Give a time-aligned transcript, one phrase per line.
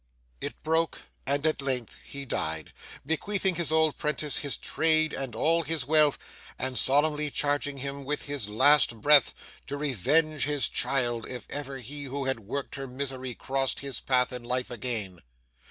[0.41, 5.85] It broke at length and he died,—bequeathing his old 'prentice his trade and all his
[5.85, 6.17] wealth,
[6.57, 9.35] and solemnly charging him with his last breath
[9.67, 14.33] to revenge his child if ever he who had worked her misery crossed his path
[14.33, 15.19] in life again.